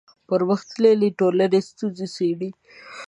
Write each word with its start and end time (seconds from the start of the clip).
پرمختللې 0.27 1.09
ټولنې 1.19 1.59
ستونزې 1.69 2.07
څېړي 2.15 2.49